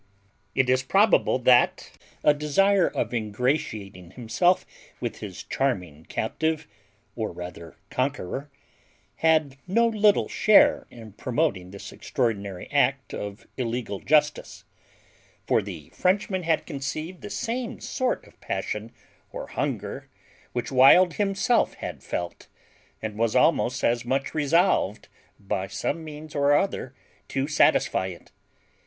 [0.55, 1.91] It is probable that
[2.23, 4.65] a desire of ingratiating himself
[4.99, 6.65] with his charming captive,
[7.15, 8.49] or rather conqueror,
[9.17, 14.63] had no little share in promoting this extraordinary act of illegal justice;
[15.45, 18.91] for the Frenchman had conceived the same sort of passion
[19.31, 20.09] or hunger
[20.51, 22.47] which Wild himself had felt,
[23.03, 25.09] and was almost as much resolved,
[25.39, 26.95] by some means or other,
[27.27, 28.31] to satisfy it.